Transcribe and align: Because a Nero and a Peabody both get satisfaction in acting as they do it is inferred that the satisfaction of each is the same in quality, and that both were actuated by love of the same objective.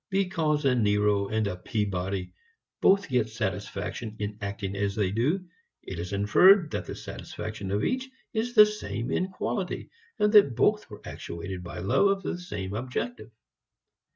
Because 0.09 0.65
a 0.65 0.73
Nero 0.73 1.27
and 1.27 1.45
a 1.45 1.55
Peabody 1.55 2.33
both 2.81 3.07
get 3.07 3.29
satisfaction 3.29 4.15
in 4.17 4.35
acting 4.41 4.75
as 4.75 4.95
they 4.95 5.11
do 5.11 5.45
it 5.83 5.99
is 5.99 6.11
inferred 6.11 6.71
that 6.71 6.87
the 6.87 6.95
satisfaction 6.95 7.69
of 7.69 7.83
each 7.83 8.09
is 8.33 8.55
the 8.55 8.65
same 8.65 9.11
in 9.11 9.27
quality, 9.27 9.91
and 10.17 10.33
that 10.33 10.55
both 10.55 10.89
were 10.89 11.01
actuated 11.07 11.61
by 11.63 11.77
love 11.77 12.07
of 12.07 12.23
the 12.23 12.39
same 12.39 12.73
objective. 12.73 13.29